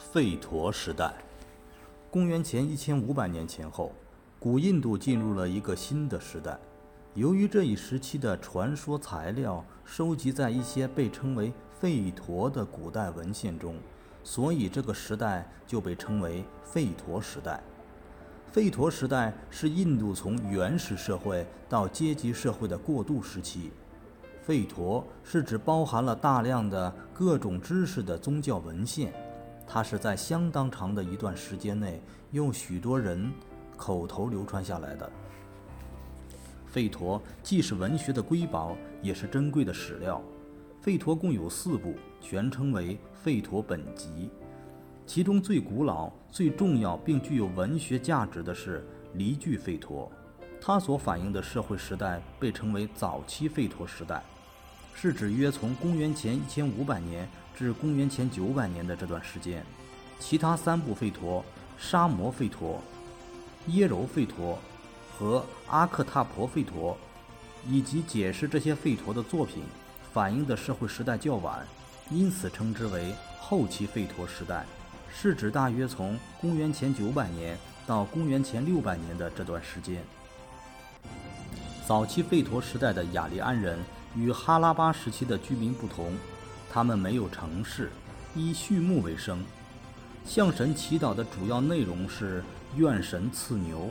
[0.00, 1.12] 吠陀时代，
[2.10, 3.92] 公元前一千五百年前后，
[4.40, 6.58] 古印度进入了一个新的时代。
[7.14, 13.76] 由于这一时期的传说材料收集在一些被称为吠陀的古代文献中，
[14.24, 16.42] 所以这个时代就被称为
[16.72, 17.62] 吠陀时代。
[18.52, 23.70] 吠陀时代是印度从原始社会到阶级社会的过渡时期。
[24.48, 29.12] 吠陀是指包含了大量的各种知识的宗教文献。
[29.72, 33.32] 它是在相当长的一段时间内，用许多人
[33.76, 35.08] 口头流传下来的。
[36.74, 40.20] 吠陀既是文学的瑰宝，也是珍贵的史料。
[40.84, 44.08] 吠陀共有四部，全称为《吠陀本集》。
[45.06, 50.10] 其中最古老、最重要并具有文学价值的是离句吠陀，
[50.60, 54.20] 它所反映的社会时代被称为早期吠陀时代，
[54.94, 57.28] 是指约从公元前一千五百年。
[57.52, 59.62] 至公元前九百年的这段时间，
[60.18, 61.44] 其他三部吠陀——
[61.76, 62.80] 沙摩吠陀、
[63.66, 64.58] 耶柔吠陀
[65.12, 66.96] 和阿克塔婆吠陀，
[67.68, 69.62] 以及解释这些吠陀的作品，
[70.10, 71.66] 反映的社会时代较晚，
[72.10, 74.64] 因此称之为后期吠陀时代，
[75.12, 80.02] 是指大约从公元前九百年到公元前六百年的这段时间。
[81.86, 83.78] 早期吠陀时代的雅利安人
[84.14, 86.12] 与哈拉巴时期的居民不同。
[86.72, 87.90] 他们没有城市，
[88.34, 89.42] 以畜牧为生。
[90.24, 92.44] 向神祈祷的主要内容是
[92.76, 93.90] 愿神赐牛，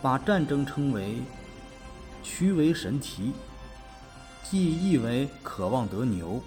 [0.00, 1.16] 把战争称为
[2.22, 3.32] “驱为神提”，
[4.44, 6.40] 即意为渴望得牛。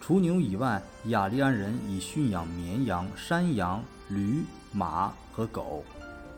[0.00, 4.42] 除牛以外，雅利安人以驯养绵羊、山羊、驴、
[4.72, 5.84] 马和狗。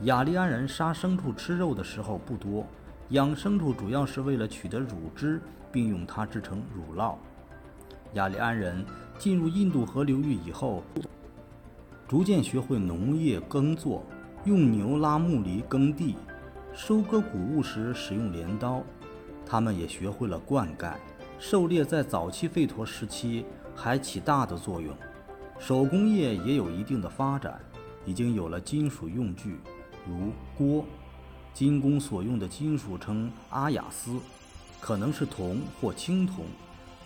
[0.03, 2.67] 雅利安人杀牲畜吃肉的时候不多，
[3.11, 5.41] 养牲畜主要是为了取得乳汁，
[5.73, 7.17] 并用它制成乳酪。
[8.15, 8.85] 雅利安人
[9.19, 10.85] 进入印度河流域以后，
[12.07, 14.05] 逐渐学会农业耕作，
[14.45, 16.15] 用牛拉木犁耕地，
[16.73, 18.81] 收割谷物时使用镰刀。
[19.45, 20.93] 他们也学会了灌溉。
[21.41, 24.95] 狩猎在早期吠陀时期还起大的作用。
[25.59, 27.61] 手工业也有一定的发展，
[28.05, 29.59] 已经有了金属用具，
[30.07, 30.85] 如锅。
[31.53, 34.19] 金工所用的金属称阿雅斯，
[34.81, 36.45] 可能是铜或青铜。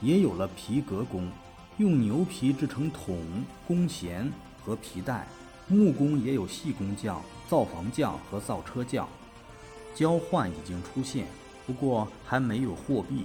[0.00, 1.30] 也有了皮革工，
[1.78, 3.18] 用牛皮制成桶、
[3.66, 4.30] 弓弦
[4.62, 5.26] 和皮带；
[5.66, 9.08] 木工也有细工匠、造房匠和造车匠。
[9.94, 11.26] 交换已经出现，
[11.66, 13.24] 不过还没有货币。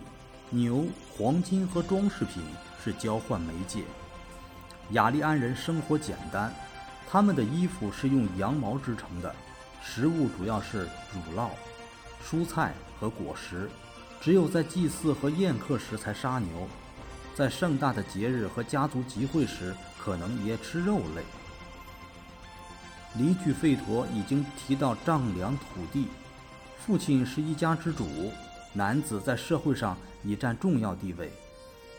[0.51, 2.41] 牛、黄金和装饰品
[2.83, 3.83] 是交换媒介。
[4.91, 6.53] 雅利安人生活简单，
[7.09, 9.35] 他们的衣服是用羊毛织成的，
[9.83, 11.49] 食物主要是乳酪、
[12.23, 13.69] 蔬菜和果实。
[14.21, 16.67] 只有在祭祀和宴客时才杀牛，
[17.33, 21.23] 在盛大的节日和家族集会时，可能也吃肉类。
[23.17, 26.07] 离句吠陀已经提到丈量土地，
[26.85, 28.05] 父亲是一家之主，
[28.73, 31.31] 男子在社会上已占重要地位，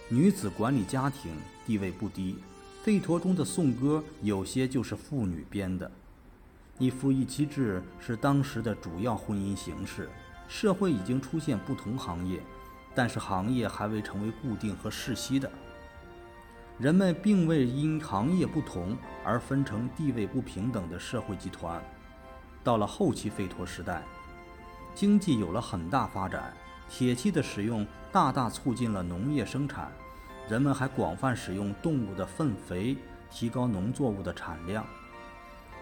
[0.08, 1.32] 女子管理家庭
[1.66, 2.36] 地位不低。
[2.84, 5.90] 吠陀中的颂歌有些就是妇女编的。
[6.80, 10.08] 一夫一妻制是当时的主要婚姻形式。
[10.48, 12.42] 社会已经出现不同行业，
[12.94, 15.48] 但是行业还未成为固定和世袭的。
[16.78, 21.80] 人们并未因行业不同而分成地位不平等的社会集团。
[22.64, 24.02] 到了后期费陀时代，
[24.94, 26.52] 经济有了很大发展，
[26.88, 29.92] 铁器的使用大大促进了农业生产，
[30.48, 32.96] 人们还广泛使用动物的粪肥，
[33.30, 34.84] 提高农作物的产量。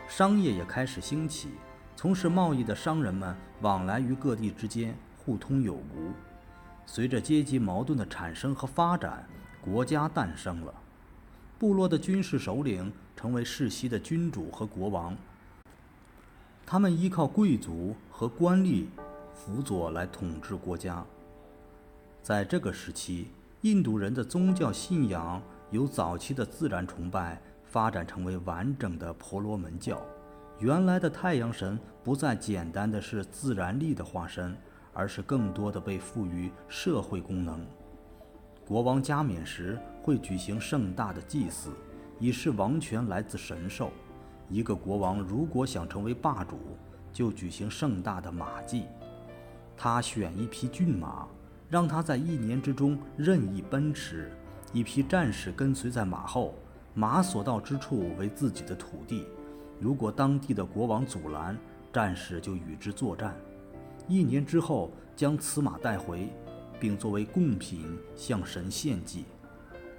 [0.09, 1.51] 商业也开始兴起。
[1.95, 6.13] 从事贸易的商人们往来于各地之间，互通有无。
[6.87, 9.29] 随着阶级矛盾的产生和发展，
[9.61, 10.73] 国家诞生了。
[11.59, 15.15] 部落的军事首领成为世袭的君主和国王，
[16.65, 18.87] 他们依靠贵族和官吏
[19.35, 21.05] 辅佐来统治国家。
[22.23, 23.29] 在这个时期，
[23.63, 30.00] 印度人的宗教信仰由早期的自然崇拜发展成为完整的婆罗门教。
[30.59, 34.56] 原来的太阳神不再简单的是自然力的化身，
[34.93, 37.65] 而是更多的被赋予社会功能。
[38.67, 41.70] 国王加冕时会举行盛大的祭祀，
[42.19, 43.93] 以示王权来自神兽。
[44.49, 46.59] 一个国王如果想成为霸主，
[47.12, 48.87] 就举行盛大的马祭。
[49.76, 51.29] 他选一匹骏马，
[51.70, 54.32] 让他在一年之中任意奔驰，
[54.73, 56.55] 一批战士跟随在马后，
[56.99, 59.25] 马所到之处为自己的土地。
[59.79, 61.56] 如果当地的国王阻拦，
[61.93, 63.37] 战士就与之作战。
[64.09, 66.29] 一年之后，将此马带回，
[66.81, 69.27] 并作为贡品向神献祭。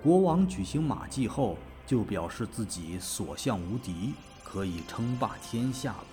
[0.04, 1.56] 国王举行马祭后，
[1.88, 4.13] 就表示自己所向无敌，
[4.44, 6.04] 可以称霸天下了。